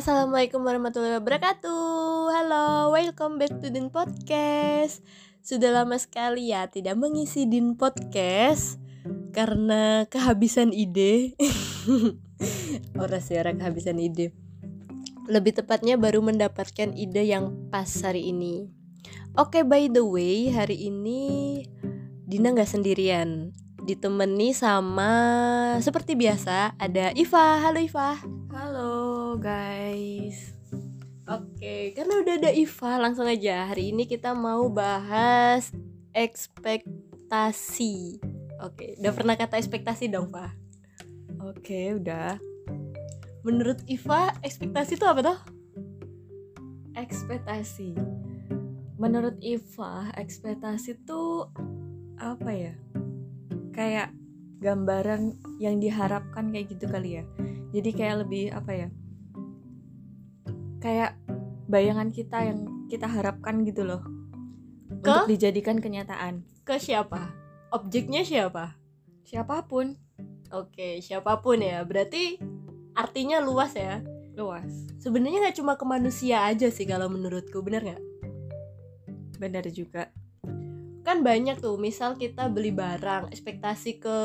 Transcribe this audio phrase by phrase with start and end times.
[0.00, 2.32] Assalamualaikum warahmatullahi wabarakatuh.
[2.32, 5.04] Halo, welcome back to Din Podcast.
[5.44, 8.80] Sudah lama sekali ya tidak mengisi Din Podcast
[9.36, 11.36] Karena kehabisan ide.
[13.04, 14.32] Orang sih orang kehabisan ide.
[15.28, 18.72] Lebih tepatnya baru mendapatkan ide yang pas hari ini.
[19.36, 21.60] Oke, by the way, hari ini
[22.24, 23.52] Dina nggak sendirian.
[23.84, 25.12] Ditemani sama
[25.84, 27.60] seperti biasa ada Iva.
[27.60, 28.39] Halo Iva.
[29.30, 30.58] Halo guys.
[31.30, 33.70] Oke, karena udah ada Iva, langsung aja.
[33.70, 35.70] Hari ini kita mau bahas
[36.10, 38.18] ekspektasi.
[38.58, 40.50] Oke, udah pernah kata ekspektasi dong, Pak?
[41.46, 42.42] Oke, udah.
[43.46, 45.38] Menurut Iva, ekspektasi itu apa tuh?
[46.98, 47.94] Ekspektasi.
[48.98, 51.54] Menurut Iva, ekspektasi tuh
[52.18, 52.74] apa ya?
[53.70, 54.10] Kayak
[54.58, 57.24] gambaran yang diharapkan kayak gitu kali ya.
[57.70, 58.90] Jadi kayak lebih apa ya?
[60.80, 61.20] Kayak
[61.68, 64.02] bayangan kita yang kita harapkan gitu loh.
[65.00, 65.12] Ke?
[65.12, 66.42] Untuk dijadikan kenyataan.
[66.66, 67.30] Ke siapa?
[67.70, 68.74] Objeknya siapa?
[69.22, 69.94] Siapa pun
[70.50, 71.86] Oke, siapa pun ya.
[71.86, 72.42] Berarti
[72.98, 74.02] artinya luas ya.
[74.34, 74.88] luas.
[75.02, 78.02] Sebenarnya nggak cuma ke manusia aja sih kalau menurutku, bener nggak?
[79.36, 80.10] Benar juga.
[81.00, 84.18] kan banyak tuh misal kita beli barang ekspektasi ke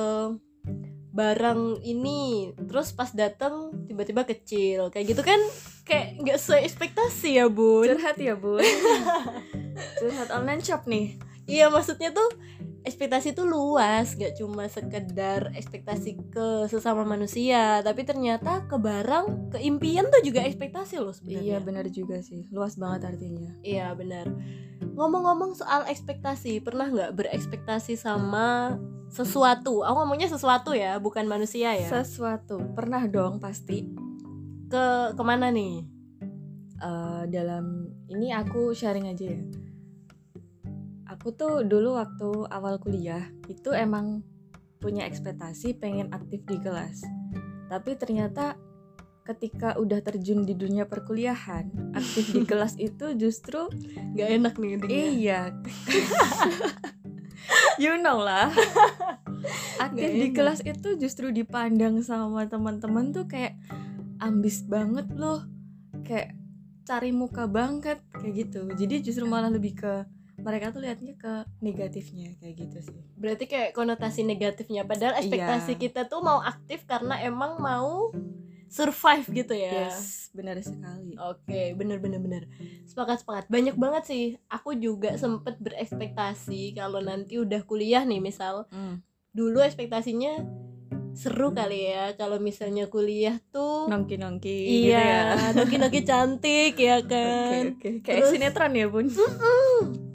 [1.16, 5.39] barang ini terus pas dateng tiba-tiba kecil kayak gitu kan
[5.88, 8.59] kayak nggak sesuai ekspektasi ya bun Curhat ya, Bun.
[10.03, 11.16] Curhat online shop nih.
[11.47, 12.27] iya maksudnya tuh
[12.86, 19.59] ekspektasi tuh luas nggak cuma sekedar ekspektasi ke sesama manusia tapi ternyata ke barang ke
[19.59, 22.45] impian tuh juga ekspektasi loh Iya, sebenarnya benar juga sih.
[22.50, 23.50] Luas banget artinya.
[23.59, 24.30] iya benar
[24.86, 28.77] ngomong-ngomong soal ekspektasi pernah nggak berekspektasi sama
[29.08, 33.89] sesuatu aku ngomongnya sesuatu ya bukan manusia ya Sesuatu pernah dong pasti.
[34.66, 35.83] ke ke mana nih
[36.75, 39.39] Eh, dalam ini aku sharing aja ya.
[41.05, 44.26] Aku tuh dulu waktu awal kuliah itu emang
[44.82, 47.05] punya ekspektasi pengen aktif di kelas.
[47.70, 48.58] Tapi ternyata
[49.26, 53.66] ketika udah terjun di dunia perkuliahan, aktif di kelas itu justru
[54.14, 54.93] nggak enak nih dengar.
[54.93, 55.42] iya.
[57.82, 58.54] you know lah.
[59.86, 60.36] aktif di enak.
[60.37, 63.58] kelas itu justru dipandang sama teman-teman tuh kayak
[64.22, 65.42] ambis banget loh.
[66.05, 66.37] Kayak
[66.86, 68.70] cari muka banget kayak gitu.
[68.77, 70.05] Jadi justru malah lebih ke
[70.38, 73.00] mereka tuh liatnya ke negatifnya kayak gitu sih.
[73.16, 75.82] berarti kayak konotasi negatifnya padahal ekspektasi Iya.
[75.82, 78.12] kita tuh mau aktif karena emang mau
[78.68, 81.16] survive gitu ya Yes, benar sekali.
[81.18, 82.44] Oke, bener bener bener.
[82.84, 83.46] Sepakat sepakat.
[83.48, 84.26] Banyak banget sih.
[84.48, 88.67] Aku juga sempet berekspektasi kalau nanti udah kuliah nih misal.
[88.70, 89.00] Hmm.
[89.32, 90.44] Dulu ekspektasinya
[91.14, 95.56] seru kali ya kalau misalnya kuliah tuh Nongki-nongki gitu iya, ya.
[95.56, 97.80] noki-noki cantik ya kan.
[97.80, 98.04] oke.
[98.04, 99.08] Kayak Terus- sinetron ya, Bun.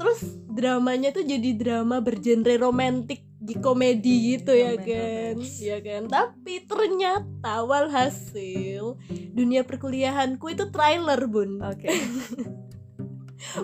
[0.00, 5.36] Terus dramanya tuh jadi drama bergenre romantik di komedi gitu ya kan.
[5.36, 6.02] Iya kan.
[6.08, 8.96] Tapi ternyata walhasil
[9.36, 11.60] dunia perkuliahanku itu trailer, Bun.
[11.60, 11.92] Oke.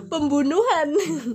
[0.09, 0.89] pembunuhan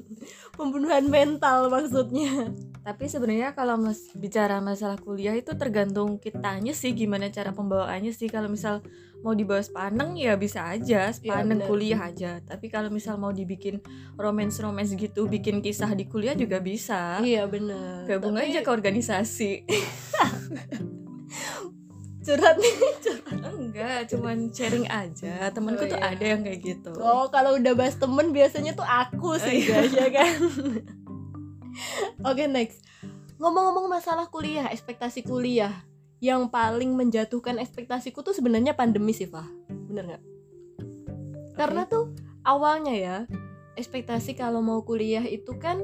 [0.58, 2.50] pembunuhan mental maksudnya
[2.82, 8.26] Tapi sebenarnya kalau mas bicara masalah kuliah itu tergantung kitanya sih gimana cara pembawaannya sih.
[8.26, 8.82] Kalau misal
[9.22, 11.66] mau dibawa sepaneng ya bisa aja, sepaneng bener.
[11.66, 12.42] kuliah aja.
[12.42, 13.78] Tapi kalau misal mau dibikin
[14.14, 17.22] romance-romance gitu, bikin kisah di kuliah juga bisa.
[17.22, 19.52] iya bener Gabung Tapi aja ke organisasi.
[22.22, 22.74] curhat nih
[23.42, 25.50] Enggak, cuman sharing aja.
[25.50, 26.14] Temenku Oh, tuh iya.
[26.14, 26.92] ada yang kayak gitu.
[26.94, 30.30] oh kalau udah bahas temen biasanya tuh aku sih guys ya kan
[32.30, 32.84] oke next
[33.38, 35.72] ngomong-ngomong masalah kuliah ekspektasi kuliah
[36.22, 39.50] yang paling menjatuhkan ekspektasiku tuh sebenarnya pandemi sih Fah.
[39.66, 40.22] Bener nggak?
[41.58, 42.14] Karena tuh
[42.46, 43.16] awalnya ya
[43.74, 45.82] ekspektasi kalau mau kuliah itu kan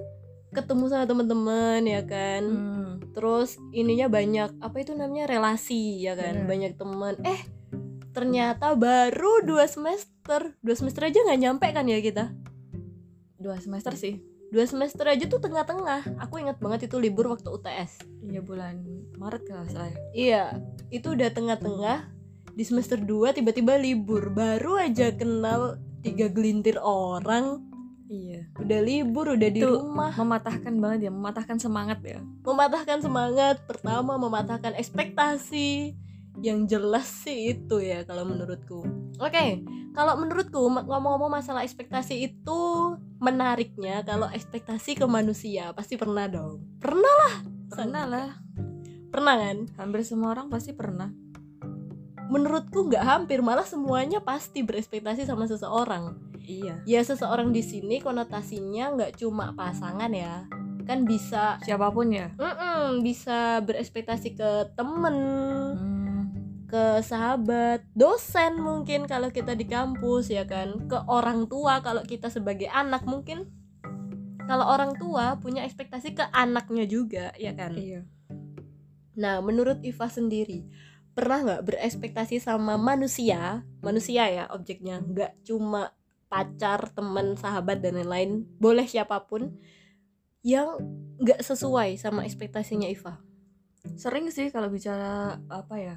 [0.55, 2.43] ketemu sama teman-teman ya kan?
[2.47, 2.87] Hmm.
[3.19, 6.47] terus ininya banyak apa itu namanya relasi ya kan?
[6.47, 6.47] Bener.
[6.47, 7.43] banyak teman eh
[8.15, 10.55] ternyata baru dua semester.
[10.63, 12.31] Dua semester aja nggak nyampe kan ya kita?
[13.43, 14.38] Dua semester sih.
[14.49, 16.19] Dua semester aja tuh tengah-tengah.
[16.25, 18.81] Aku ingat banget itu libur waktu UTS Iya bulan
[19.21, 20.01] Maret kalau nggak salah ya.
[20.17, 20.45] iya
[20.89, 21.99] itu udah tengah-tengah.
[22.59, 24.35] Di semester 2 tiba-tiba libur.
[24.35, 27.63] Baru aja kenal tiga gelintir orang.
[28.09, 28.49] Iya.
[28.57, 30.17] udah libur udah di Itu rumah.
[30.17, 32.25] Mematahkan banget ya, mematahkan semangat ya.
[32.41, 33.61] mematahkan semangat.
[33.69, 35.93] Pertama mematahkan ekspektasi
[36.39, 38.87] yang jelas sih itu ya kalau menurutku.
[39.19, 39.63] Oke
[39.99, 42.61] kalau menurutku ngomong-ngomong masalah ekspektasi itu
[43.19, 46.63] menariknya kalau ekspektasi ke manusia pasti pernah dong.
[46.79, 48.31] Pernah Pernah lah.
[49.09, 49.67] pernah kan?
[49.81, 51.11] Hampir semua orang pasti pernah.
[52.29, 56.13] menurutku nggak hampir malah semuanya pasti berekspektasi sama seseorang.
[56.45, 56.85] Iya.
[56.85, 60.45] Ya seseorang di sini konotasinya nggak cuma pasangan ya.
[60.85, 62.29] Kan bisa siapa pun ya.
[62.37, 65.17] Mm-mm, bisa berekspektasi ke temen
[65.73, 65.98] Hmm,
[66.69, 70.85] ke sahabat dosen mungkin kalau kita di kampus ya kan?
[70.85, 73.49] Ke orang tua kalau kita sebagai anak mungkin.
[74.45, 77.77] Kalau orang tua punya ekspektasi ke anaknya juga ya kan?
[77.77, 78.05] Iya.
[79.19, 80.65] Nah, menurut Iva sendiri,
[81.13, 85.93] pernah nggak berekspektasi sama manusia, manusia ya objeknya, nggak cuma
[86.33, 89.59] pacar, teman, sahabat dan lain-lain, boleh siapa pun
[90.47, 90.81] yang
[91.19, 93.19] nggak sesuai sama ekspektasinya Iva.
[93.99, 95.97] sering sih kalau bicara apa ya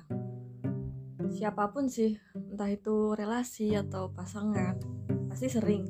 [1.31, 4.77] siapa pun sih entah itu relasi atau pasangan
[5.31, 5.83] pasti sering.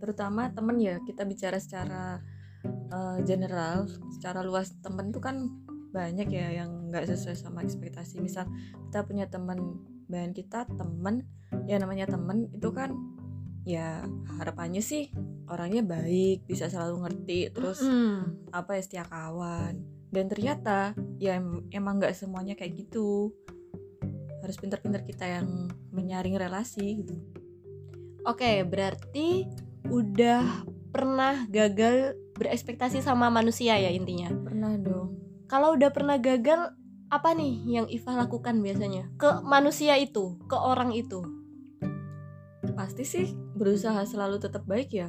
[0.00, 2.20] Terutama temen ya kita bicara secara
[2.64, 4.72] eh, general secara luas.
[4.80, 5.36] Temen tuh kan
[5.92, 8.20] banyak ya yang nggak sesuai sama ekspektasi.
[8.20, 8.48] Misal
[8.88, 11.26] kita punya teman bahan kita temen
[11.66, 12.94] ya namanya temen itu kan
[13.66, 14.06] ya
[14.38, 15.10] harapannya sih
[15.50, 18.50] orangnya baik bisa selalu ngerti terus Mm-mm.
[18.54, 19.78] apa ya setia kawan.
[20.06, 23.34] Dan ternyata ya em- emang nggak semuanya kayak gitu
[24.42, 27.16] harus pinter-pinter kita yang menyaring relasi gitu.
[28.26, 29.46] Oke, berarti
[29.86, 34.32] udah pernah gagal berekspektasi sama manusia ya intinya.
[34.32, 35.14] pernah dong.
[35.46, 36.74] Kalau udah pernah gagal,
[37.06, 39.06] apa nih yang Iva lakukan biasanya?
[39.14, 41.22] Ke manusia itu, ke orang itu?
[42.76, 45.08] pasti sih berusaha selalu tetap baik ya.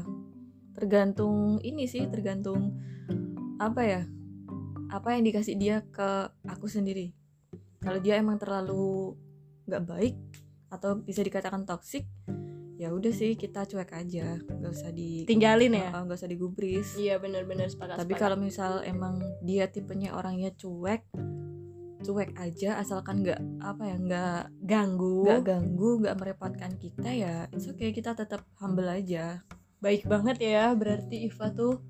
[0.72, 2.80] Tergantung ini sih tergantung
[3.60, 4.02] apa ya?
[4.88, 7.17] Apa yang dikasih dia ke aku sendiri
[7.88, 9.16] kalau dia emang terlalu
[9.64, 10.16] nggak baik
[10.68, 12.04] atau bisa dikatakan toksik
[12.76, 15.96] ya udah sih kita cuek aja nggak usah di Tinggalin ya?
[15.96, 17.96] Nggak usah digubris Iya benar-benar sepakat.
[17.96, 21.08] tapi kalau misal emang dia tipenya orangnya cuek
[22.04, 27.66] cuek aja asalkan nggak apa ya nggak ganggu, nggak ganggu nggak merepotkan kita ya it's
[27.66, 29.42] okay kita tetap humble aja
[29.82, 30.74] baik banget ya.
[30.74, 31.82] Berarti Iva tuh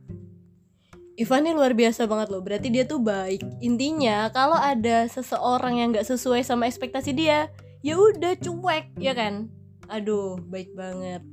[1.18, 2.46] Iva nih luar biasa banget loh.
[2.46, 3.42] Berarti dia tuh baik.
[3.66, 7.50] Intinya kalau ada seseorang yang nggak sesuai sama ekspektasi dia,
[7.82, 9.50] ya udah cuek, ya kan?
[9.90, 11.26] Aduh, baik banget.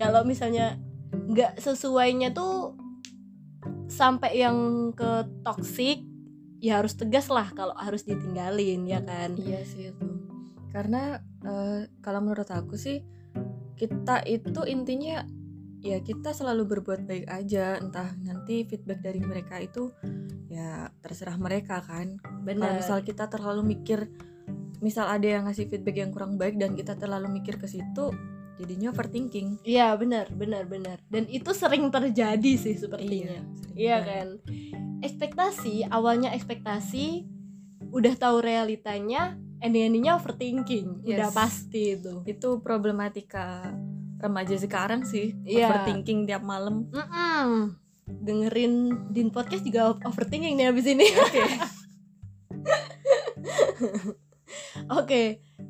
[0.00, 0.80] Kalau misalnya
[1.12, 2.72] nggak sesuainya tuh
[3.92, 6.00] sampai yang ke toxic,
[6.64, 9.36] ya harus tegas lah kalau harus ditinggalin, ya kan?
[9.38, 10.08] iya sih itu
[10.72, 13.02] karena eh, kalau menurut aku sih
[13.78, 15.24] kita itu intinya
[15.88, 19.88] ya kita selalu berbuat baik aja entah nanti feedback dari mereka itu
[20.52, 22.20] ya terserah mereka kan.
[22.20, 22.76] Kalau Benar.
[22.76, 24.08] misal kita terlalu mikir
[24.78, 28.12] misal ada yang ngasih feedback yang kurang baik dan kita terlalu mikir ke situ
[28.58, 29.62] jadinya overthinking.
[29.62, 30.98] Iya benar benar benar.
[31.08, 33.40] Dan itu sering terjadi sih sepertinya.
[33.78, 34.08] Iya banget.
[34.10, 34.28] kan?
[34.98, 37.22] Ekspektasi awalnya ekspektasi
[37.94, 41.06] udah tahu realitanya ending-endingnya overthinking.
[41.06, 41.34] Udah Yes.
[41.34, 42.22] pasti itu.
[42.26, 43.74] Itu problematika
[44.18, 45.70] remaja sekarang sih Iya.
[45.70, 46.90] overthinking tiap malam.
[46.90, 47.78] Mm-mm.
[48.08, 48.72] dengerin
[49.12, 51.04] din podcast juga overthinking nih abis ini.
[51.12, 51.44] Oke.
[55.00, 55.22] Oke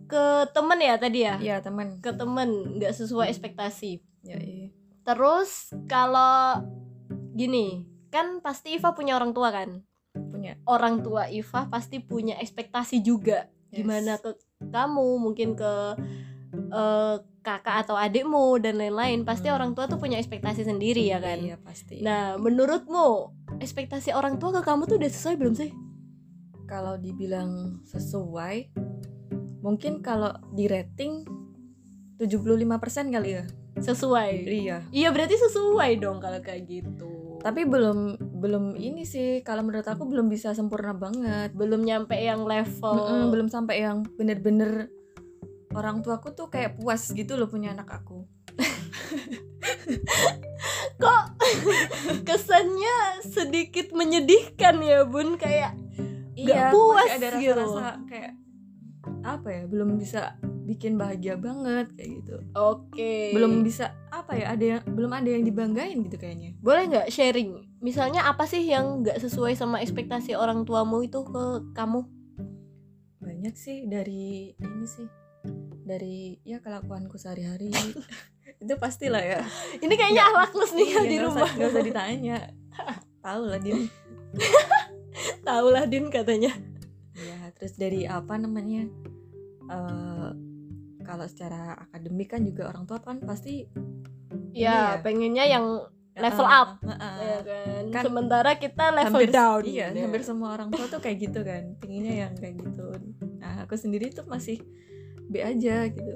[0.09, 0.25] ke
[0.57, 1.35] temen ya tadi ya?
[1.39, 4.01] Ya teman ke temen nggak sesuai ekspektasi.
[4.25, 4.69] Ya iya.
[5.05, 6.61] terus kalau
[7.33, 9.85] gini kan pasti Iva punya orang tua kan?
[10.17, 10.57] Punya.
[10.65, 13.49] Orang tua Iva pasti punya ekspektasi juga.
[13.69, 13.85] Yes.
[13.85, 14.33] gimana ke
[14.65, 15.21] kamu?
[15.21, 15.73] Mungkin ke
[16.73, 17.17] eh,
[17.49, 19.57] kakak atau adikmu dan lain-lain pasti Hmm.
[19.57, 21.41] orang tua tuh punya ekspektasi sendiri ya kan?
[21.41, 22.05] Iya pasti.
[22.05, 25.73] Nah menurutmu ekspektasi orang tua ke kamu tuh udah sesuai belum sih?
[26.69, 28.69] Kalau dibilang sesuai
[29.65, 31.25] mungkin kalau di rating
[32.21, 33.45] 75% kali ya.
[33.79, 34.31] Sesuai?
[34.45, 34.79] Iya.
[34.91, 37.39] Iya berarti sesuai dong kalau kayak gitu.
[37.39, 41.55] Tapi belum belum ini sih kalau menurut aku belum bisa sempurna banget.
[41.55, 44.91] Belum nyampe yang level Mm-mm, belum sampai yang bener-bener
[45.79, 48.27] orang tuaku tuh kayak puas gitu loh punya anak aku.
[51.03, 51.25] Kok
[52.27, 55.39] kesannya sedikit menyedihkan ya bun?
[55.39, 55.79] Kayak
[56.39, 57.55] Nggak puas masih ada gitu.
[57.55, 58.33] rasa-rasa kayak
[59.27, 62.37] apa ya belum bisa bikin bahagia banget kayak gitu.
[62.55, 63.33] Oke.
[63.35, 66.55] Belum bisa apa ya ada yang belum ada yang dibanggain gitu kayaknya.
[66.61, 67.65] Boleh nggak sharing?
[67.81, 72.05] Misalnya apa sih yang nggak sesuai sama ekspektasi orang tuamu itu ke kamu?
[73.19, 75.09] Banyak sih dari ini sih
[75.89, 77.73] dari ya kelakuanku sehari-hari.
[78.63, 79.41] Itu pastilah ya.
[79.85, 81.49] Ini kayaknya alaklus nih ya di rumah.
[81.49, 82.39] nggak usah ditanya.
[83.25, 83.89] Tahu lah din.
[85.43, 86.53] Tahu lah din katanya.
[87.17, 88.87] Ya terus dari apa namanya
[89.69, 90.31] eh
[91.03, 93.65] kalau secara akademik kan juga orang tua kan pasti
[94.53, 95.03] ya Iya.
[95.03, 95.67] pengennya yang
[96.19, 96.69] level Ah, up.
[96.85, 97.15] ah, ah.
[97.19, 97.83] ya kan?
[97.91, 99.63] Kan sementara kita level hampir down.
[99.65, 101.75] iya hampir semua orang tua tuh kayak gitu kan.
[101.79, 102.87] Pinginnya yang kayak gitu.
[103.39, 104.61] Nah aku sendiri tuh masih
[105.29, 106.15] B aja gitu.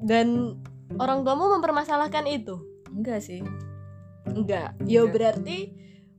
[0.00, 0.58] Dan
[0.96, 2.62] orang tuamu mempermasalahkan itu?
[2.90, 3.42] Enggak sih.
[4.30, 4.78] Enggak.
[4.86, 5.12] Ya Enggak.
[5.12, 5.58] berarti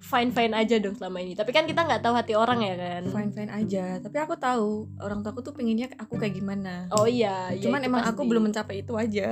[0.06, 1.34] fine fine aja dong selama ini.
[1.34, 3.04] Tapi kan kita nggak tahu hati orang ya kan?
[3.10, 3.98] Fine fine aja.
[4.04, 6.92] Tapi aku tahu orang tuaku tuh pinginnya aku kayak gimana.
[6.94, 7.50] Oh iya.
[7.56, 8.30] Ya cuman itu emang aku pasti.
[8.30, 9.28] belum mencapai itu aja.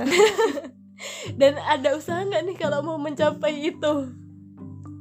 [1.40, 3.94] Dan ada usaha nggak nih kalau mau mencapai itu?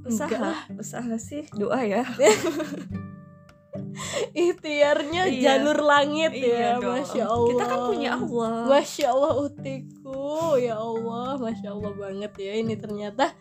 [0.04, 0.60] Enggak usaha lah.
[0.76, 1.48] usaha sih?
[1.56, 2.04] Doa ya
[4.36, 5.42] ikhtiarnya Iya.
[5.58, 6.96] jalur langit ya dong.
[6.96, 8.54] masya allah kita kan punya Allah.
[8.68, 10.22] Masya Allah utiku.
[10.56, 13.34] Ya Allah Masya Allah banget ya Ini ternyata.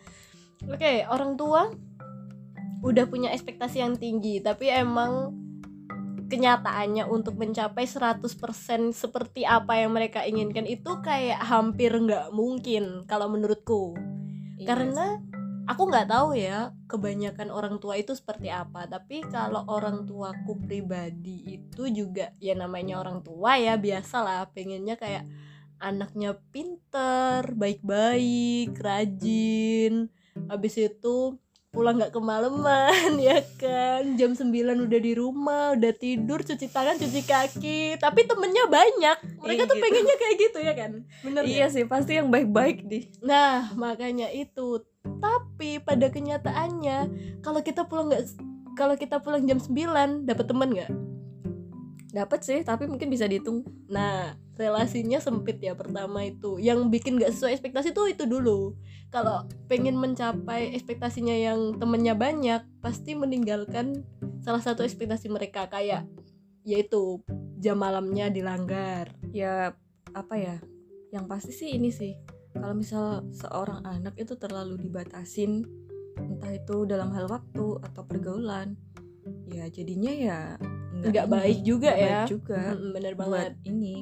[0.65, 1.69] Oke orang tua
[2.81, 5.31] Udah punya ekspektasi yang tinggi Tapi emang
[6.23, 8.25] Kenyataannya untuk mencapai 100%
[8.89, 13.93] seperti apa yang mereka inginkan Itu kayak hampir nggak mungkin Kalau menurutku.
[14.57, 15.21] Iya Karena
[15.63, 18.87] aku nggak tahu ya kebanyakan orang tua itu seperti apa.
[18.87, 25.25] Tapi kalau orang tuaku pribadi itu juga ya namanya orang tua ya biasalah pengennya kayak
[25.83, 30.07] anaknya pinter baik-baik rajin.
[30.49, 31.37] Habis itu
[31.73, 34.45] pulang nggak kemalaman ya kan jam 9
[34.85, 39.77] udah di rumah udah tidur cuci tangan cuci kaki tapi temennya banyak mereka Iya tuh
[39.81, 39.83] gitu.
[39.83, 40.91] pengennya kayak gitu ya kan
[41.25, 41.73] bener iya nggak?
[41.73, 44.83] sih pasti yang baik-baik di Nah, makanya itu.
[45.23, 46.97] Tapi pada kenyataannya,
[47.39, 48.35] kalau kita pulang nggak
[48.75, 50.91] kalau kita pulang jam 9 dapat teman nggak?
[52.13, 56.57] Dapat sih tapi mungkin bisa dihitung Nah, relasinya sempit ya pertama itu.
[56.57, 58.73] Yang bikin nggak sesuai ekspektasi tuh itu dulu.
[59.13, 64.01] Kalau pengen mencapai ekspektasinya yang temennya banyak, pasti meninggalkan
[64.41, 66.09] salah satu ekspektasi mereka kayak
[66.65, 67.21] yaitu
[67.61, 69.13] jam malamnya dilanggar.
[69.33, 69.73] ya
[70.13, 70.61] apa ya
[71.09, 72.13] yang pasti sih ini sih
[72.53, 75.65] kalau misal seorang anak itu terlalu dibatasin
[76.21, 78.77] entah itu dalam hal waktu atau pergaulan
[79.49, 80.39] ya jadinya ya
[81.03, 82.23] Nggak baik juga ya.
[82.23, 83.53] baik juga bener buat banget.
[83.67, 83.95] ini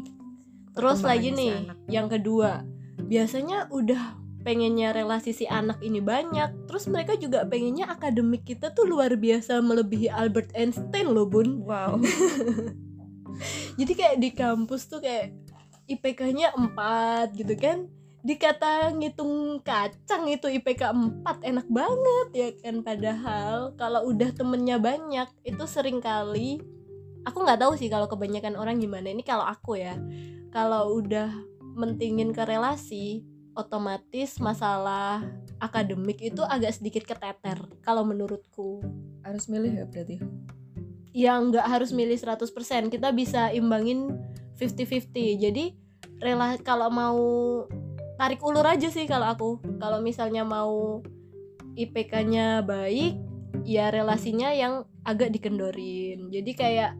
[0.72, 1.78] Terus lagi si nih, anak.
[1.92, 2.64] yang kedua,
[3.04, 8.88] biasanya udah pengennya relasi si anak ini banyak, terus mereka juga pengennya akademik kita tuh
[8.88, 11.62] luar biasa melebihi Albert Einstein loh bun.
[11.68, 12.00] wow
[13.80, 15.34] Jadi kayak di kampus tuh kayak
[15.90, 17.90] IPK-nya 4 gitu kan.
[18.22, 20.94] Dikata ngitung kacang itu IPK
[21.26, 26.62] 4 enak banget ya kan padahal kalau udah temennya banyak itu sering kali
[27.26, 29.12] aku nggak tahu sih kalau kebanyakan orang gimana.
[29.14, 29.98] Ini kalau aku ya.
[30.52, 31.32] Kalau udah
[31.76, 33.24] mentingin ke relasi
[33.56, 35.24] otomatis masalah
[35.60, 38.80] akademik itu agak sedikit keteter kalau menurutku.
[39.24, 40.18] Harus milih ya berarti?
[41.12, 44.16] Yang nggak harus milih 100% kita bisa imbangin
[44.56, 45.66] 50-50 jadi
[46.22, 47.22] rela kalau mau
[48.16, 49.50] tarik ulur aja sih kalau aku.
[49.82, 51.02] Kalau misalnya mau
[51.76, 53.18] IPK-nya baik
[53.68, 56.32] ya relasinya yang agak dikendorin.
[56.32, 56.92] Jadi kayak.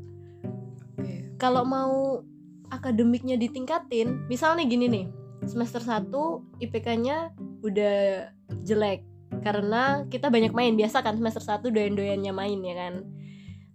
[1.42, 2.22] Kalau mau
[2.70, 5.06] akademiknya ditingkatin misal nih gini nih
[5.50, 6.14] semester 1
[6.62, 7.34] IPK-nya
[7.66, 8.30] udah
[8.62, 9.02] jelek
[9.42, 12.94] karena kita banyak main biasa kan semester 1 doyan-doyannya main ya kan?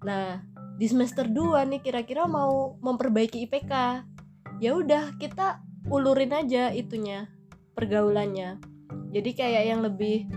[0.06, 0.46] Nah
[0.78, 3.72] di semester 2 nih kira-kira mau memperbaiki IPK
[4.62, 5.58] ya udah kita
[5.90, 7.26] ulurin aja itunya
[7.74, 8.62] pergaulannya.
[9.10, 10.30] Jadi kayak yang lebih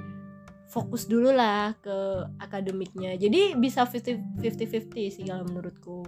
[0.70, 3.18] fokus dulu lah ke akademiknya.
[3.18, 6.06] Jadi bisa 50 50 sih kalau menurutku.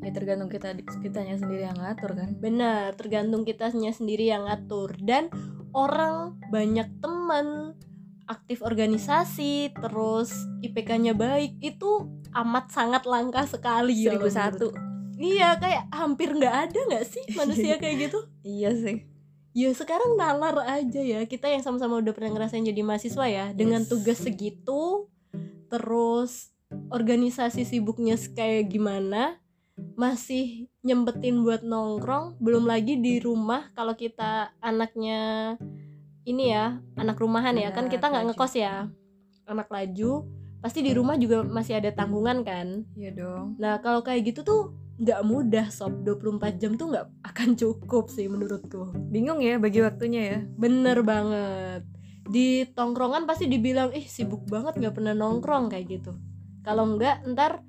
[0.00, 2.30] Ya tergantung kita kitanya sendiri yang ngatur kan?
[2.38, 4.94] Benar, tergantung kitanya sendiri yang ngatur.
[5.02, 5.28] Dan
[5.74, 7.74] orang banyak teman
[8.24, 10.32] aktif organisasi terus
[10.64, 14.72] IPK-nya baik itu amat sangat langka sekali seribu satu.
[15.14, 18.18] Iya, kayak hampir nggak ada nggak sih manusia kayak gitu?
[18.44, 19.13] iya sih
[19.54, 21.22] Ya sekarang nalar aja ya.
[21.30, 23.46] Kita yang sama-sama udah pernah ngerasain jadi mahasiswa ya.
[23.54, 25.06] Dengan tugas segitu
[25.70, 26.50] terus
[26.90, 29.38] organisasi sibuknya kayak gimana
[29.94, 35.54] masih nyempetin buat nongkrong belum lagi di rumah kalau kita anaknya
[36.26, 37.70] ini ya anak rumahan ya.
[37.70, 38.90] Kan kita nggak ngekos ya.
[39.46, 40.26] Anak laju
[40.58, 42.82] pasti di rumah juga masih ada tanggungan kan.
[42.98, 43.54] Iya dong.
[43.62, 48.30] Nah kalau kayak gitu tuh nggak mudah sob 24 jam tuh nggak akan cukup sih
[48.30, 51.82] menurutku bingung ya bagi waktunya ya Bener banget.
[52.24, 56.16] Di tongkrongan pasti dibilang, ih sibuk banget nggak pernah nongkrong kayak gitu.
[56.64, 57.60] Kalau enggak, ntar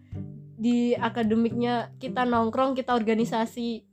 [0.55, 3.83] di akademiknya kita nongkrong, kita organisasi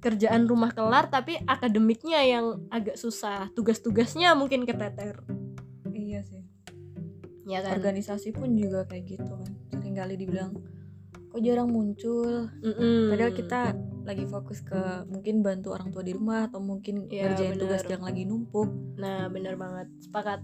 [0.00, 3.52] kerjaan rumah kelar, tapi akademiknya yang agak susah.
[3.52, 5.20] Tugas-tugasnya mungkin keteter.
[5.92, 6.40] iya sih
[7.44, 7.76] Ya kan?
[7.76, 10.56] organisasi pun juga kayak gitu kan sering kali dibilang
[11.34, 13.10] kok jarang muncul Mm-mm.
[13.10, 13.60] padahal kita
[14.06, 17.62] lagi fokus ke mungkin bantu orang tua di rumah atau mungkin Iya, ngerjain bener.
[17.66, 19.90] tugas yang lagi numpuk Nah, bener banget.
[19.98, 20.38] Sepakat.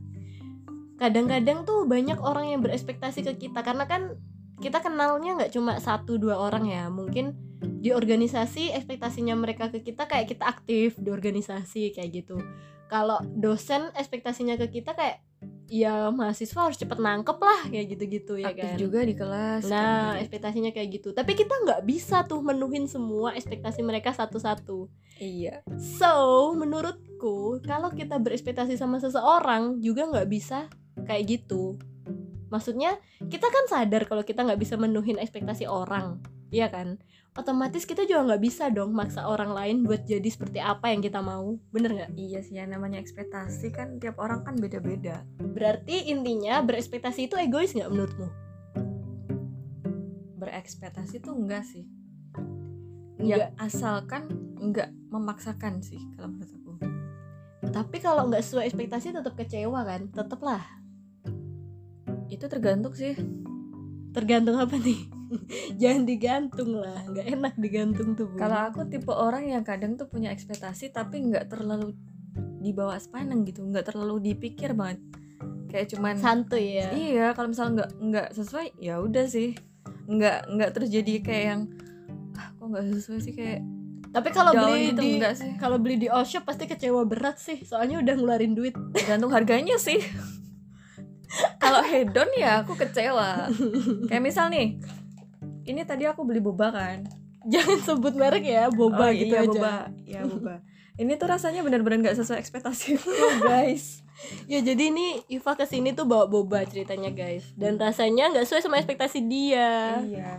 [0.97, 4.21] kadang-kadang tuh banyak orang yang berekspektasi ke kita karena kan
[4.61, 7.33] kita kenalnya nggak cuma satu dua orang ya mungkin
[7.81, 12.37] di organisasi ekspektasinya mereka ke kita kayak kita aktif di organisasi kayak gitu
[12.85, 15.25] kalau dosen ekspektasinya ke kita kayak
[15.71, 18.79] ya mahasiswa harus cepet nangkep lah kayak gitu-gitu ya aktif kan?
[18.83, 20.21] juga di kelas nah kan.
[20.27, 21.15] ekspektasinya kayak gitu.
[21.15, 24.91] Tapi kita nggak bisa tuh menuhin semua ekspektasi mereka satu-satu.
[25.23, 25.63] Iya.
[25.79, 30.67] So menurutku kalau kita berekspektasi sama seseorang juga nggak bisa
[31.07, 31.79] kayak gitu.
[32.51, 32.99] Maksudnya
[33.31, 36.19] kita kan sadar kalau kita nggak bisa menuhin ekspektasi orang
[36.51, 36.99] Iya kan?
[37.39, 41.23] Otomatis kita juga nggak bisa dong maksa orang lain buat jadi seperti apa yang kita
[41.23, 41.63] mau.
[41.71, 42.11] Bener nggak?
[42.19, 45.23] Iya sih yang namanya ekspektasi kan tiap orang kan beda-beda.
[45.39, 48.29] Berarti intinya berekspektasi itu egois nggak menurutmu?
[50.43, 51.87] Berekspektasi tuh enggak sih.
[53.21, 53.39] Nggak.
[53.39, 54.27] ya asalkan
[54.59, 56.73] enggak memaksakan sih kalau menurut aku.
[57.71, 60.11] Tapi kalau nggak sesuai ekspektasi tetap kecewa kan?
[60.11, 60.67] Tetep lah.
[62.27, 63.15] Itu tergantung sih
[64.11, 65.01] tergantung apa nih?
[65.81, 70.35] Jangan digantung lah nggak enak digantung tuh kalau aku tipe orang yang kadang tuh punya
[70.35, 71.95] ekspektasi tapi nggak terlalu
[72.61, 75.01] dibawa sepaneng gitu nggak terlalu dipikir banget.
[75.71, 76.91] Kayak cuman santuy ya?
[76.91, 79.55] Iya kalau misalnya nggak nggak sesuai ya udah sih.
[80.11, 81.63] Nggak nggak terus jadi kayak yang
[82.35, 83.35] ah kok nggak sesuai sih?
[83.35, 83.63] Kayak
[84.11, 85.11] tapi kalau beli gitu di
[85.63, 88.75] kalau beli di all shop pasti kecewa berat sih soalnya udah ngeluarin duit.
[88.91, 90.03] Tergantung harganya sih
[91.57, 93.47] kalau hedon ya aku kecewa.
[94.07, 94.79] Kayak misal nih
[95.63, 97.07] ini tadi aku beli boba kan?
[97.43, 99.51] Jangan sebut merek ya boba Oh, gitu iya, aja.
[99.51, 99.75] boba.
[100.05, 100.55] Ya boba.
[100.95, 102.99] Ini tuh rasanya benar-benar nggak sesuai ekspektasi
[103.47, 104.05] guys.
[104.45, 107.49] Ya jadi ini Iva ke sini tuh bawa boba ceritanya guys.
[107.55, 109.97] Dan rasanya nggak sesuai sama ekspektasi dia.
[109.99, 110.33] Iya.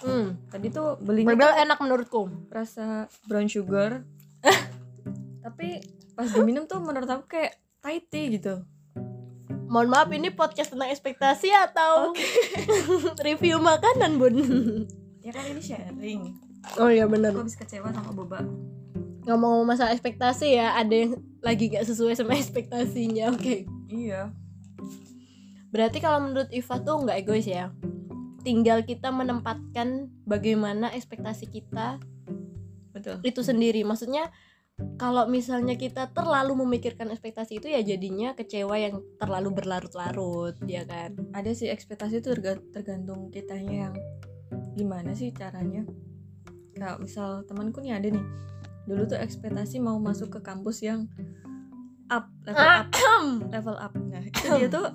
[0.00, 0.40] Hmm.
[0.48, 2.22] tadi tuh belinya Berbel tuh enak menurutku.
[2.48, 4.00] rasa brown sugar.
[5.40, 5.80] Tapi
[6.12, 8.64] pas diminum tuh menurut aku kayak Thai tea gitu
[9.70, 12.10] mohon maaf ini podcast tentang ekspektasi atau
[13.26, 14.34] review makanan bun?
[15.22, 16.34] Ya kan ini sharing.
[16.74, 17.30] Oh iya bener.
[17.30, 18.42] Aku habis kecewa sama boba.
[19.30, 23.70] Ngomong-ngomong masalah ekspektasi ya ada yang lagi gak sesuai sama ekspektasinya oke.
[23.86, 24.34] Iya.
[25.70, 27.70] Berarti kalau menurut Iva tuh nggak egois ya?
[28.42, 32.02] Tinggal kita menempatkan bagaimana ekspektasi kita
[32.90, 33.22] betul.
[33.22, 33.86] itu sendiri.
[33.86, 34.34] Maksudnya
[35.00, 41.16] kalau misalnya kita terlalu memikirkan ekspektasi itu ya jadinya kecewa yang terlalu berlarut-larut ya kan?
[41.32, 43.94] Ada sih ekspektasi itu terga- tergantung kitanya yang
[44.76, 45.88] gimana sih caranya.
[46.76, 48.24] Kalau misal temanku nih ada nih
[48.88, 51.08] dulu tuh ekspektasi mau masuk ke kampus yang
[52.10, 52.88] up level up
[53.54, 53.92] level up.
[53.96, 54.88] Nah itu dia tuh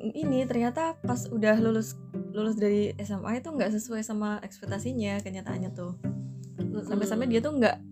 [0.00, 1.96] ini ternyata pas udah lulus
[2.32, 5.96] lulus dari SMA itu nggak sesuai sama ekspektasinya kenyataannya tuh.
[6.84, 7.89] Sampai-sampai dia tuh nggak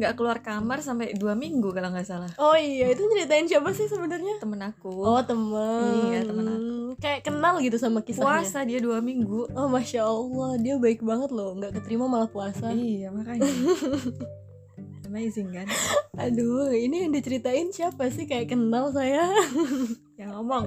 [0.00, 2.32] nggak keluar kamar sampai dua minggu kalau nggak salah.
[2.40, 4.40] Oh iya itu nyeritain siapa sih sebenarnya?
[4.40, 4.88] Temen aku.
[5.04, 6.08] Oh temen.
[6.08, 8.44] Iya, temen kayak kenal gitu sama kisahnya.
[8.44, 9.52] Puasa dia dua minggu.
[9.56, 11.56] Oh masya allah dia baik banget loh.
[11.56, 12.72] Nggak keterima malah puasa.
[12.72, 13.46] Iya makanya.
[15.10, 15.66] Amazing kan?
[16.14, 18.30] Aduh ini yang diceritain siapa sih?
[18.30, 19.26] Kayak kenal saya.
[20.20, 20.66] Yang ngomong.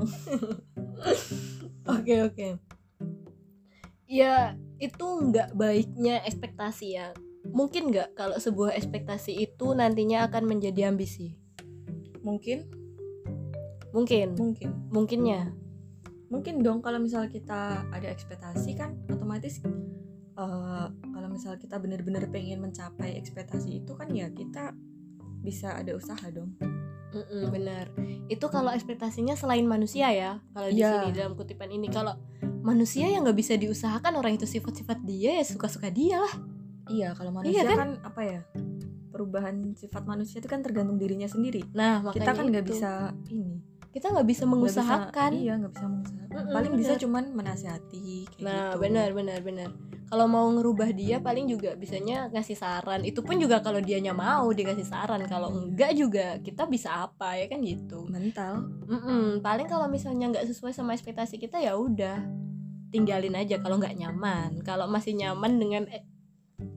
[1.93, 2.47] Oke oke.
[4.07, 7.11] Ya itu nggak baiknya ekspektasi ya.
[7.53, 11.37] Mungkin nggak kalau sebuah ekspektasi itu nantinya akan menjadi ambisi.
[12.23, 12.65] mungkin
[13.93, 15.53] Mungkin, mungkin mungkinnya.
[16.25, 19.61] mungkin dong kalau misal kita ada ekspektasi kan otomatis
[20.33, 24.73] eh, kalau misal kita benar-benar pengen mencapai ekspektasi itu kan ya kita
[25.43, 26.57] bisa ada usaha dong
[27.13, 27.93] Mm-mm, benar.
[28.25, 30.41] Itu kalau ekspektasinya selain manusia ya.
[30.49, 31.05] Kalau di Iya.
[31.05, 32.17] sini dalam kutipan ini kalau
[32.65, 36.33] manusia yang nggak bisa diusahakan orang itu sifat-sifat dia ya suka-suka dia lah.
[36.87, 37.77] Iya kalau manusia kan?
[37.77, 37.91] kan?
[38.03, 38.41] apa ya
[39.09, 42.91] perubahan sifat manusia itu kan tergantung dirinya sendiri Nah makanya kita kan nggak bisa
[43.29, 43.61] ini
[43.93, 45.31] kita nggak bisa nggak bisa- mengusahakan.
[45.37, 48.77] iya nggak bisa mengusahakan paling bisa cuman menasihati kayak Nah, gitu.
[48.81, 49.69] benar benar benar.
[50.03, 53.01] Kalau mau ngerubah dia paling juga bisanya ngasih saran.
[53.01, 55.25] Itu pun juga kalau dianya mau dikasih saran.
[55.25, 58.05] Kalau enggak juga kita bisa apa ya kan gitu.
[58.05, 62.17] mental Mm-mm, paling kalau misalnya nggak sesuai sama ekspektasi kita ya udah
[62.89, 64.61] tinggalin aja kalau nggak nyaman.
[64.61, 66.05] Kalau masih nyaman dengan e-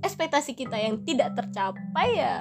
[0.07, 2.35] ekspektasi kita yang tidak tercapai ya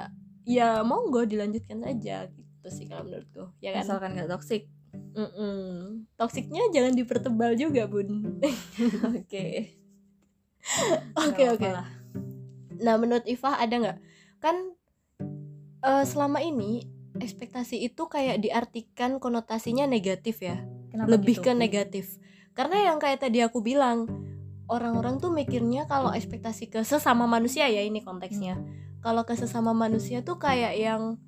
[0.46, 3.82] ya monggo dilanjutkan saja gitu sih kalau menurutku ya kan.
[3.82, 4.70] asalkan nggak toksik
[5.16, 6.04] Mm-mm.
[6.16, 8.40] Toksiknya jangan dipertebal juga bun.
[9.12, 9.44] oke
[11.16, 11.68] Oke oke.
[12.82, 13.98] Nah, menurut Iva ada nggak?
[14.42, 14.56] Kan
[15.84, 16.84] eh, selama ini
[17.16, 20.60] ekspektasi itu kayak diartikan konotasinya negatif ya,
[20.92, 21.48] Kenapa lebih gitu?
[21.48, 22.20] ke negatif.
[22.52, 24.04] Karena yang kayak tadi aku bilang,
[24.66, 28.58] orang-orang tuh mikirnya kalau ekspektasi ke sesama manusia ya ini konteksnya.
[29.02, 31.18] Kalau ke sesama manusia tuh kayak yang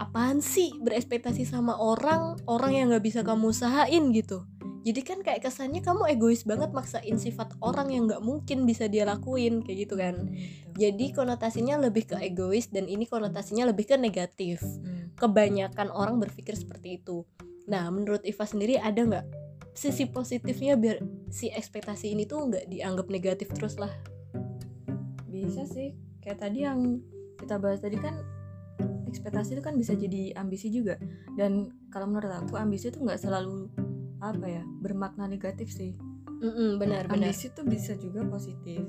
[0.00, 2.40] apaan sih berekspektasi sama orang?
[2.48, 4.44] Orang yang nggak bisa kamu usahain gitu.
[4.86, 9.02] Jadi kan kayak kesannya kamu egois banget maksain sifat orang yang nggak mungkin bisa dia
[9.02, 10.30] lakuin kayak gitu kan.
[10.78, 14.62] Jadi konotasinya lebih ke egois dan ini konotasinya lebih ke negatif.
[14.62, 14.96] Hmm.
[15.16, 17.24] kebanyakan orang berpikir seperti itu.
[17.66, 19.26] Nah menurut Iva sendiri ada nggak
[19.72, 23.90] sisi positifnya biar si ekspektasi ini tuh nggak dianggap negatif terus lah.
[25.26, 25.94] Bisa sih.
[26.22, 27.02] Kayak tadi yang
[27.38, 28.18] kita bahas tadi kan
[29.06, 30.98] ekspektasi itu kan bisa jadi ambisi juga.
[31.38, 33.70] Dan kalau menurut aku ambisi itu nggak selalu
[34.22, 35.94] apa ya bermakna negatif sih.
[36.42, 37.30] Mm-mm, benar benar.
[37.30, 38.82] Ambisi tuh bisa juga positif.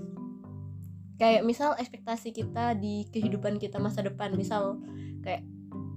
[1.18, 4.38] Kayak misal ekspektasi kita di kehidupan kita masa depan.
[4.38, 4.78] Misal
[5.26, 5.42] kayak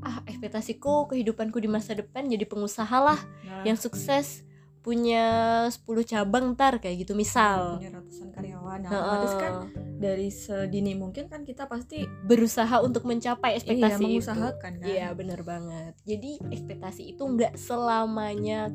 [0.00, 4.48] ah ekspektasiku kehidupanku di masa depan jadi pengusaha lah nah, yang sukses
[4.80, 5.26] punya
[5.68, 7.76] 10 cabang ntar kayak gitu misal.
[7.76, 8.78] Punya ratusan karyawan.
[8.80, 9.52] Nah, otomatis kan
[10.00, 14.04] dari sedini mungkin kan kita pasti berusaha untuk mencapai iya, ekspektasi itu.
[14.08, 14.88] mengusahakan kan?
[14.88, 15.92] Iya benar banget.
[16.08, 18.72] Jadi ekspektasi itu nggak selamanya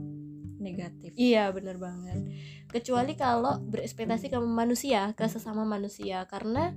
[0.62, 1.18] negatif.
[1.18, 2.22] Iya benar banget.
[2.70, 6.30] Kecuali kalau berekspektasi ke manusia ke sesama manusia.
[6.30, 6.70] Karena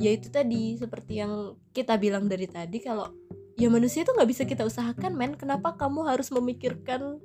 [0.00, 3.12] ya itu tadi seperti yang kita bilang dari tadi kalau
[3.60, 5.36] ya manusia itu nggak bisa kita usahakan men.
[5.36, 7.20] Kenapa kamu harus memikirkan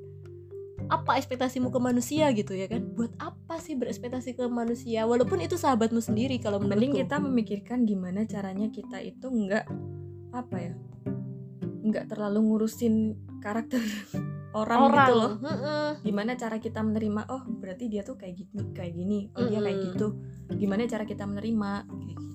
[0.90, 2.82] apa ekspektasimu ke manusia gitu ya kan?
[2.98, 5.06] Buat apa sih berekspektasi ke manusia?
[5.06, 9.66] Walaupun itu sahabatmu sendiri kalau mending kita memikirkan gimana caranya kita itu nggak
[10.34, 10.74] apa ya
[11.80, 13.80] nggak terlalu ngurusin karakter
[14.52, 14.98] orang, orang.
[15.00, 15.32] gitu loh
[16.04, 19.80] gimana cara kita menerima oh berarti dia tuh kayak gini kayak gini oh dia kayak
[19.94, 20.08] gitu.
[20.60, 22.26] Gimana cara kita menerima kayak gitu.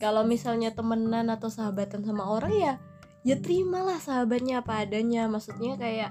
[0.00, 2.72] Kalau misalnya temenan atau sahabatan sama orang ya
[3.20, 5.28] ya terimalah sahabatnya apa adanya.
[5.28, 6.10] Maksudnya kayak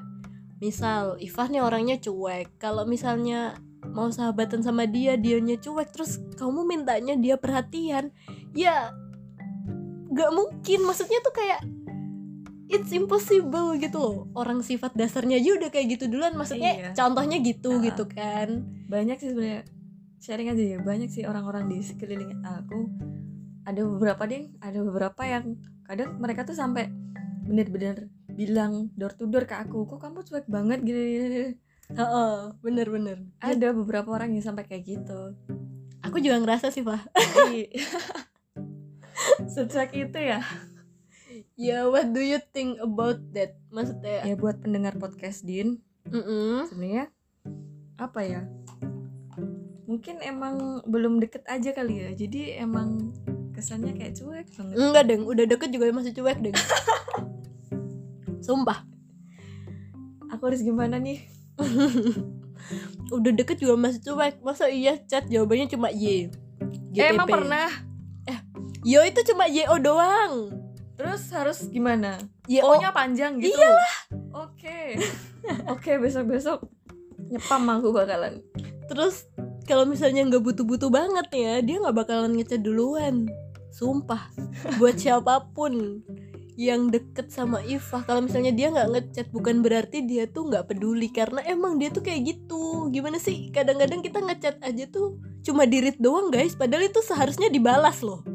[0.59, 2.59] misal Ifah nih orangnya cuek.
[2.59, 3.55] Kalau misalnya
[3.95, 8.11] mau sahabatan sama dia dianya cuek terus kamu mintanya dia perhatian.
[8.53, 8.91] Ya
[10.11, 10.83] gak mungkin.
[10.83, 11.63] Maksudnya tuh kayak
[12.69, 14.17] it's impossible gitu loh.
[14.35, 16.35] Orang sifat dasarnya aja udah kayak gitu duluan.
[16.35, 16.91] Maksudnya Iya.
[16.93, 17.81] contohnya gitu Ah.
[17.81, 18.67] gitu kan.
[18.91, 19.63] Banyak sih sebenarnya.
[20.19, 20.77] Sharing aja ya.
[20.83, 22.91] Banyak sih orang-orang di sekeliling aku.
[23.63, 24.51] Ada beberapa deh.
[24.59, 25.55] Ada beberapa yang
[25.87, 26.91] kadang mereka tuh sampai
[27.47, 30.79] bener-bener bilang door to door ke aku kok kamu cuek banget?
[30.79, 31.51] Gini, gini, gini.
[31.91, 35.35] Heeh, bener-bener ada beberapa orang yang sampai kayak gitu.
[36.07, 36.79] Aku juga ngerasa sih
[37.11, 37.67] Jadi,
[39.53, 40.39] secuek itu ya.
[41.59, 43.59] Ya, what do you think about that?
[43.75, 45.83] Maksudnya, ya buat pendengar podcast Din.
[46.07, 46.65] Mm-mm.
[46.71, 47.11] sebenarnya
[47.99, 48.41] apa ya?
[49.83, 52.09] Mungkin emang belum deket aja kali ya.
[52.15, 53.11] Jadi emang
[53.51, 54.75] kesannya kayak cuek banget.
[54.79, 56.55] Enggak deng, udah deket juga masih cuek deng.
[58.49, 58.81] Sumpah,
[60.33, 61.21] aku harus gimana nih
[63.13, 64.41] udah deket juga masih cuek.
[64.41, 66.33] Masa iya chat jawabannya cuma Y.
[66.97, 67.35] Eh, emang GTP.
[67.37, 67.69] pernah
[68.81, 70.55] Yo itu cuma YO doang.
[70.97, 72.65] terus harus gimana YO.
[72.65, 73.95] O nya panjang gitu iyalah
[74.35, 74.79] oke
[75.77, 76.59] oke besok besok
[77.31, 78.43] nyepam aku bakalan
[78.89, 79.29] Terus
[79.69, 83.29] kalau misalnya nggak butuh-butuh banget ya, dia nggak bakalan ngechat duluan.
[83.69, 84.33] Sumpah,
[84.81, 86.01] buat siapa pun
[86.59, 91.07] yang deket sama Ifah kalau misalnya dia nggak ngechat bukan berarti dia tuh nggak peduli.
[91.07, 92.91] Karena emang dia tuh kayak gitu.
[92.91, 93.47] Gimana sih?
[93.47, 96.59] Kadang-kadang kita ngechat aja tuh cuma dirit doang guys.
[96.59, 98.27] Padahal itu seharusnya dibalas loh.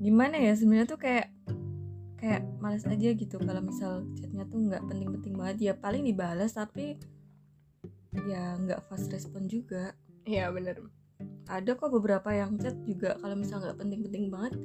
[0.00, 0.56] Gimana ya?
[0.56, 1.28] Sebenarnya tuh kayak
[2.16, 5.56] kayak males aja gitu kalau misal chatnya tuh nggak penting-penting banget.
[5.60, 6.96] Ya paling dibalas tapi
[8.24, 9.92] ya nggak fast respon juga.
[10.24, 10.80] Iya bener.
[11.44, 14.56] Ada kok beberapa yang chat juga kalau misal nggak penting-penting banget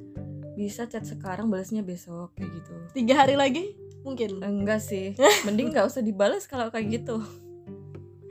[0.54, 2.74] bisa chat sekarang balasnya besok kayak gitu.
[2.94, 3.74] Tiga hari lagi?
[4.06, 4.42] Mungkin.
[4.42, 5.18] Enggak sih.
[5.46, 7.18] Mending nggak usah dibalas kalau kayak gitu.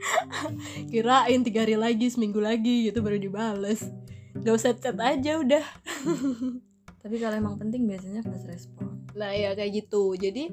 [0.90, 3.88] Kirain tiga hari lagi seminggu lagi gitu baru dibales.
[4.36, 5.64] Nggak usah chat aja udah.
[7.04, 9.04] Tapi kalau emang penting biasanya fast respon.
[9.12, 10.16] Nah ya kayak gitu.
[10.16, 10.48] Jadi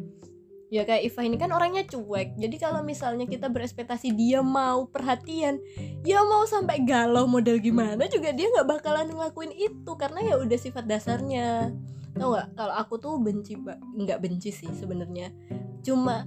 [0.72, 2.40] ya kayak Iva ini kan orangnya cuek.
[2.40, 5.60] Jadi kalau misalnya kita berekspektasi dia mau perhatian
[6.08, 10.58] Ya mau sampai galau model gimana juga dia nggak bakalan ngelakuin itu Karena ya udah
[10.58, 11.76] sifat dasarnya.
[12.16, 12.56] Tau nggak?
[12.56, 15.36] Kalau aku tuh benci nggak benci sih sebenarnya.
[15.84, 16.24] Cuma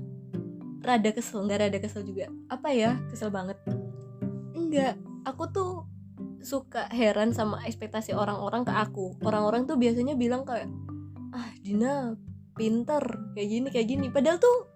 [0.85, 2.29] rada kesel nggak rada kesel juga.
[2.53, 3.01] Apa ya?
[3.09, 3.57] Kesel banget.
[4.53, 5.73] Enggak, aku tuh
[6.45, 9.17] suka heran sama ekspektasi orang-orang ke aku.
[9.25, 10.69] Orang-orang tuh biasanya bilang kayak,
[11.33, 12.13] ah Dina
[12.55, 13.03] pinter
[13.35, 14.07] kayak gini kayak gini.
[14.09, 14.73] Padahal tuh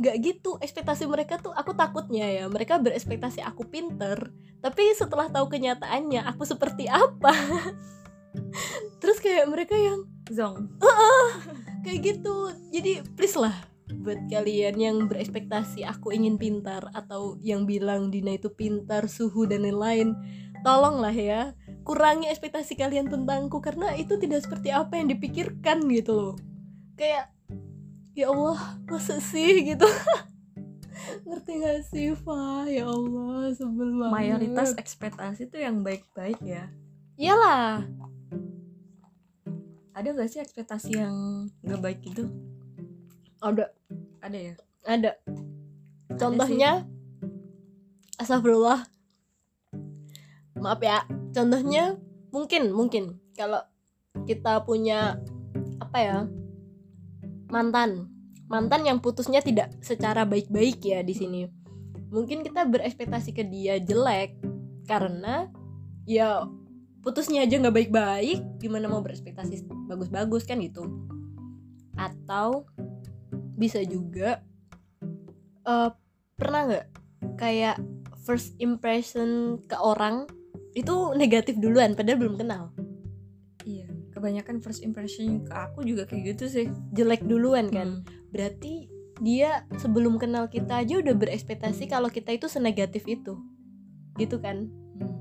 [0.00, 0.56] nggak gitu.
[0.58, 2.44] Ekspektasi mereka tuh aku takutnya ya.
[2.48, 4.32] Mereka berekspektasi aku pinter,
[4.64, 7.32] tapi setelah tahu kenyataannya aku seperti apa.
[9.00, 10.72] Terus kayak mereka yang zong
[11.84, 12.52] kayak gitu.
[12.72, 13.54] Jadi please lah
[13.90, 19.66] buat kalian yang berekspektasi aku ingin pintar atau yang bilang Dina itu pintar, suhu dan
[19.66, 20.14] lain-lain,
[20.62, 21.52] tolonglah ya
[21.82, 26.34] kurangi ekspektasi kalian tentangku karena itu tidak seperti apa yang dipikirkan gitu loh.
[27.00, 27.32] Kayak
[28.12, 29.64] ya Allah masa sih?
[29.72, 29.88] gitu.
[31.24, 32.68] Ngerti gak sih Fa?
[32.68, 34.12] Ya Allah sebel banget.
[34.12, 36.68] Mayoritas ekspektasi tuh yang baik-baik ya.
[37.16, 37.88] Iyalah.
[39.96, 42.28] Ada gak sih ekspektasi yang gak baik gitu?
[43.40, 43.72] Ada.
[44.20, 44.54] Ada ya?
[44.84, 45.12] Ada.
[46.20, 46.84] Contohnya
[48.20, 48.84] astagfirullah.
[50.60, 51.08] Maaf ya.
[51.32, 51.96] Contohnya
[52.28, 53.04] mungkin mungkin.
[53.32, 53.64] Kalau
[54.28, 55.16] kita punya
[55.80, 56.18] apa ya
[57.50, 58.08] mantan.
[58.50, 61.46] Mantan yang putusnya tidak secara baik-baik ya di sini.
[62.10, 64.34] Mungkin kita berekspektasi ke dia jelek
[64.90, 65.46] karena
[66.02, 66.50] ya
[67.06, 70.82] putusnya aja nggak baik-baik gimana mau berekspektasi bagus-bagus kan gitu.
[71.94, 72.66] Atau
[73.54, 74.42] bisa juga
[75.68, 75.94] uh,
[76.34, 76.86] pernah nggak
[77.38, 77.76] kayak
[78.26, 80.26] first impression ke orang
[80.74, 82.70] itu negatif duluan padahal belum kenal
[84.20, 86.66] kebanyakan first impression ke aku juga kayak gitu sih.
[86.92, 88.04] Jelek duluan kan?
[88.04, 88.18] Hmm.
[88.30, 88.86] berarti
[89.20, 93.40] dia sebelum kenal kita aja udah berekspektasi kalau kita itu senegatif itu.
[94.20, 94.68] Gitu kan?
[95.00, 95.16] Hmm.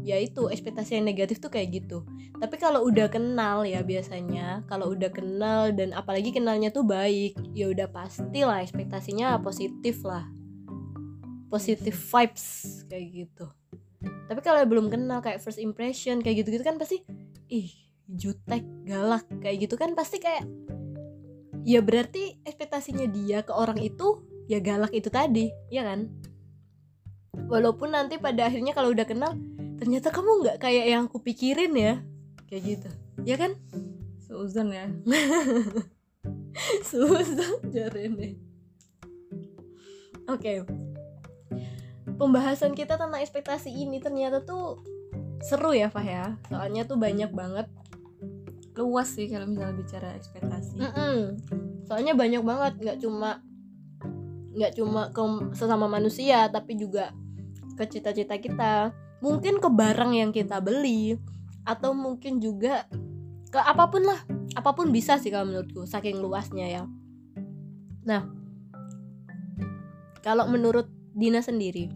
[0.00, 2.02] ya itu ekspektasi yang negatif tuh kayak gitu.
[2.40, 7.68] Tapi kalau udah kenal ya biasanya kalau udah kenal dan apalagi kenalnya tuh baik ya
[7.68, 10.24] udah pasti lah ekspektasinya positif lah.
[11.52, 13.46] Positif vibes kayak gitu.
[14.00, 17.04] Tapi kalau belum kenal kayak first impression kayak gitu gitu kan pasti
[17.52, 20.46] ih jutek galak kayak gitu kan pasti kayak
[21.62, 26.10] ya berarti ekspektasinya dia ke orang itu ya galak itu tadi ya kan?
[27.50, 29.34] Walaupun nanti pada akhirnya kalau udah kenal
[29.78, 31.94] ternyata kamu nggak kayak yang aku pikirin ya
[32.50, 32.88] kayak gitu
[33.22, 33.54] ya kan?
[34.24, 34.86] Seuzon ya.
[36.86, 38.50] Susah jarene
[40.30, 40.52] oke.
[42.20, 44.78] Pembahasan kita tentang ekspektasi ini ternyata tuh
[45.42, 46.36] seru ya Fah ya.
[46.52, 47.66] Soalnya tuh banyak banget
[48.78, 50.78] luas sih kalau misalnya bicara ekspektasi.
[50.78, 51.16] Mm-mm.
[51.90, 53.42] soalnya banyak banget nggak cuma
[54.54, 55.22] nggak cuma ke
[55.58, 57.10] sesama manusia tapi juga
[57.74, 58.94] ke cita-cita kita.
[59.20, 61.18] Mungkin ke barang yang kita beli
[61.66, 62.88] atau mungkin juga
[63.50, 64.20] ke apa pun lah.
[64.56, 66.82] Apa pun bisa sih kalau menurutku saking luasnya ya.
[68.06, 68.22] Nah
[70.20, 71.90] kalau menurut Dina sendiri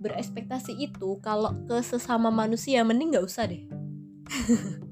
[0.00, 3.64] berekspektasi itu kalau ke sesama manusia mending nggak usah deh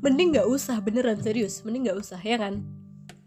[0.00, 1.62] mending nggak usah beneran serius.
[1.62, 2.62] Mending nggak usah ya kan?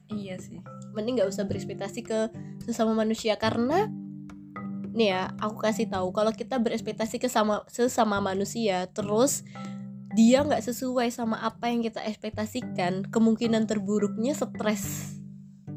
[0.09, 0.59] Iya sih.
[0.93, 2.33] Mending nggak usah berekspektasi ke
[2.65, 3.89] sesama manusia karena
[4.89, 9.45] nih ya aku kasih tahu kalau kita berekspektasi ke sama sesama manusia terus
[10.17, 15.15] dia nggak sesuai sama apa yang kita ekspektasikan kemungkinan terburuknya stres.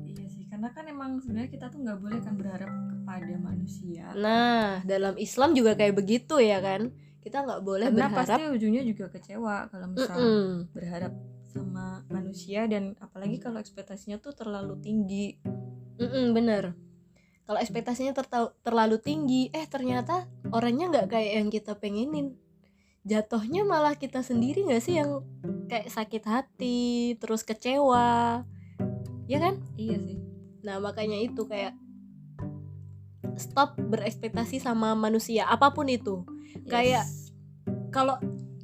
[0.09, 4.09] Iya sih karena kan emang sebenarnya kita tuh nggak boleh kan berharap kepada manusia.
[4.17, 8.83] Nah dalam Islam juga kayak begitu ya kan kita nggak boleh karena berharap pasti ujungnya
[8.83, 10.51] juga kecewa kalau misal Mm-mm.
[10.75, 11.13] berharap
[11.47, 15.39] sama manusia dan apalagi kalau ekspektasinya tuh terlalu tinggi.
[16.03, 16.75] Mm-mm, bener.
[17.47, 22.35] Kalau ekspektasinya tertau- terlalu tinggi eh ternyata orangnya nggak kayak yang kita pengenin.
[23.03, 25.23] Jatuhnya malah kita sendiri nggak sih yang
[25.67, 28.43] kayak sakit hati terus kecewa.
[29.31, 29.63] Ya kan?
[29.79, 30.19] Iya sih.
[30.63, 31.75] Nah makanya itu kayak
[33.43, 36.23] stop berekspektasi sama manusia apa pun itu
[36.67, 37.35] Kayak- Yes.
[37.91, 38.17] kalau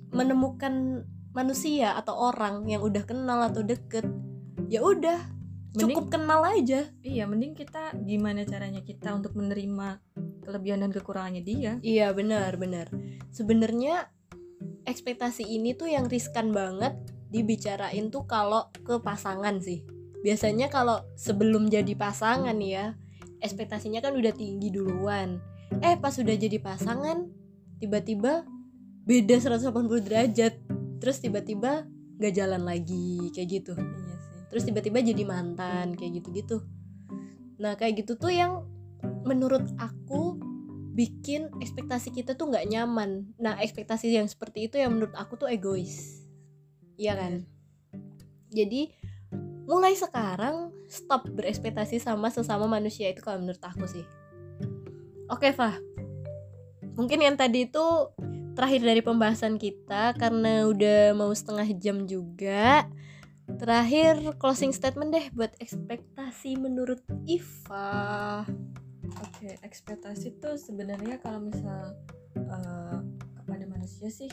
[0.09, 4.07] menemukan manusia atau orang yang udah kenal atau deket
[4.67, 5.19] ya udah
[5.77, 10.01] cukup kenal aja iya mending kita gimana caranya kita untuk menerima
[10.43, 12.89] kelebihan dan kekurangannya dia Iya benar benar.
[13.29, 14.09] Sebenarnya
[14.83, 16.97] ekspektasi ini tuh yang riskan banget
[17.29, 19.85] dibicarain tuh kalau ke pasangan sih.
[20.25, 22.97] Biasanya kalau sebelum jadi pasangan ya,
[23.43, 25.43] ekspektasinya kan udah tinggi duluan.
[25.85, 27.29] Eh pas udah jadi pasangan,
[27.79, 28.47] tiba-tiba
[29.05, 30.55] beda 180 derajat.
[30.99, 31.87] Terus tiba-tiba
[32.19, 33.73] nggak jalan lagi kayak gitu.
[33.79, 36.67] iya sih Terus tiba-tiba jadi mantan kayak gitu-gitu.
[37.63, 38.67] Nah kayak gitu tuh yang
[39.23, 40.39] menurut aku
[40.99, 43.31] bikin ekspektasi kita tuh nggak nyaman.
[43.39, 46.27] Nah ekspektasi yang seperti itu yang menurut aku tuh egois,
[46.99, 47.47] iya kan?
[48.51, 48.91] Jadi
[49.69, 54.05] mulai sekarang stop berekspektasi sama sesama manusia itu kalau menurut aku sih.
[55.29, 55.77] Oke Fah,
[56.97, 57.85] mungkin yang tadi itu
[58.57, 62.89] terakhir dari pembahasan kita karena udah mau setengah jam juga.
[63.61, 68.45] Terakhir closing statement deh buat ekspektasi menurut Iva.
[69.21, 71.93] Oke, ekspektasi tuh sebenarnya kalau misal
[72.37, 72.99] eh,
[73.37, 74.29] kepada manusia sih,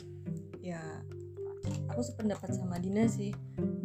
[0.64, 0.80] ya
[1.96, 3.32] aku sependapat sama Dina sih,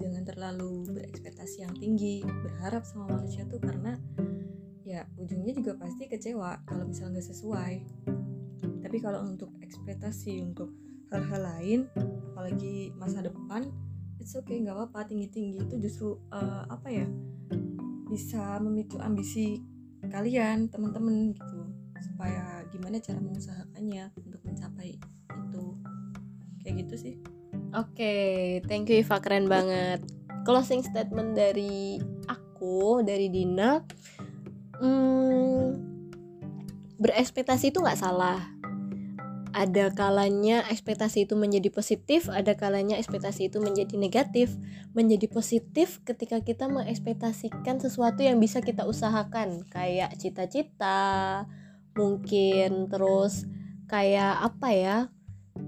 [0.03, 3.95] jangan terlalu berekspektasi yang tinggi, berharap sama manusia tuh karena
[4.83, 7.75] ya ujungnya juga pasti kecewa kalau misal nggak sesuai.
[8.83, 10.75] Tapi kalau untuk ekspektasi untuk
[11.15, 11.81] hal-hal lain,
[12.35, 13.71] apalagi masa depan,
[14.19, 15.71] it's okay nggak apa-apa tinggi-tinggi.
[15.71, 17.07] Itu justru eh, apa ya
[18.11, 19.63] bisa memicu ambisi
[20.03, 21.63] kalian teman-teman gitu.
[22.03, 24.99] Supaya gimana cara mengusahakannya untuk mencapai
[25.47, 25.65] itu.
[26.67, 27.17] Kayak gitu sih
[27.71, 30.03] Oke, thank you Iva keren banget.
[30.43, 33.79] Closing statement dari aku, dari Dina,
[34.83, 35.79] hmm,
[36.99, 38.43] berekspektasi itu nggak salah.
[39.51, 44.55] Ada kalanya ekspektasi itu menjadi positif, ada kalanya ekspektasi itu menjadi negatif.
[44.95, 51.47] Menjadi positif ketika kita mengekspektasikan sesuatu yang bisa kita usahakan, kayak cita-cita,
[51.95, 53.47] mungkin terus
[53.91, 54.99] kayak apa ya?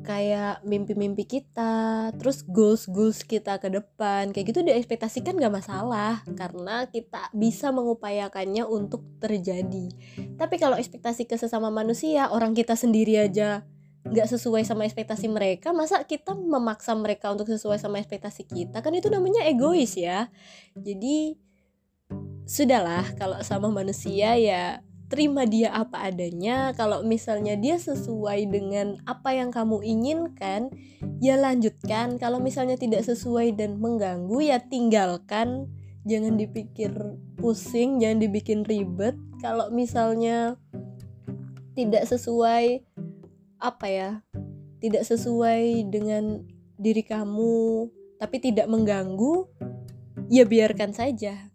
[0.03, 7.31] Kayak mimpi-mimpi kita, terus goals-goals kita ke depan, kayak gitu diekspektasikan gak masalah karena kita
[7.33, 9.89] bisa mengupayakannya untuk terjadi.
[10.37, 13.63] Tapi kalau ekspektasi ke sesama manusia, orang kita sendiri aja
[14.03, 18.83] nggak sesuai sama ekspektasi mereka, masa kita memaksa mereka untuk sesuai sama ekspektasi kita?
[18.83, 20.27] Kan itu namanya egois ya.
[20.75, 21.39] Jadi
[22.43, 26.73] sudahlah kalau sama manusia ya terima dia apa adanya.
[26.73, 30.73] Kalau misalnya dia sesuai dengan apa yang kamu inginkan,
[31.21, 32.17] ya lanjutkan.
[32.17, 35.69] Kalau misalnya tidak sesuai dan mengganggu, ya tinggalkan.
[36.09, 36.97] Jangan dipikir
[37.37, 39.15] pusing, jangan dibikin ribet.
[39.45, 40.57] Kalau misalnya
[41.77, 42.81] tidak sesuai
[43.61, 44.11] apa ya?
[44.81, 46.41] Tidak sesuai dengan
[46.81, 49.47] diri kamu, tapi tidak mengganggu,
[50.33, 51.52] ya biarkan saja.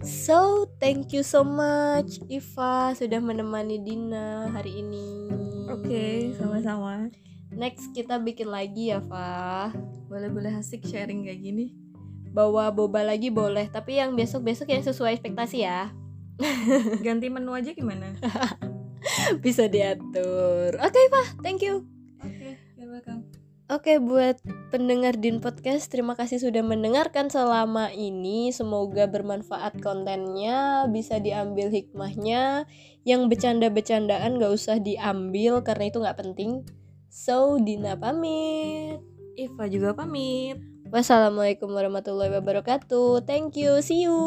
[0.00, 5.28] So, thank you so much Iva sudah menemani Dina hari ini.
[5.68, 7.12] Oke, sama-sama.
[7.52, 9.68] Next kita bikin lagi ya, Fa.
[10.08, 11.76] Boleh-boleh asik sharing kayak gini.
[12.32, 15.92] Bawa boba lagi boleh, tapi yang besok-besok yang sesuai ekspektasi ya.
[17.04, 18.16] Ganti menu aja gimana?
[19.44, 20.80] Bisa diatur.
[20.80, 21.44] Oke, Pak.
[21.44, 21.84] Thank you.
[22.24, 23.29] Oke, you're welcome.
[23.70, 24.42] Oke, buat
[24.74, 28.50] pendengar Din Podcast, terima kasih sudah mendengarkan selama ini.
[28.50, 32.66] Semoga bermanfaat kontennya, bisa diambil hikmahnya.
[33.06, 36.66] Yang bercanda-bercandaan gak usah diambil karena itu gak penting.
[37.14, 39.06] So, Dina pamit.
[39.38, 40.58] Iva juga pamit.
[40.90, 43.22] Wassalamualaikum warahmatullahi wabarakatuh.
[43.22, 43.78] Thank you.
[43.78, 44.18] See you.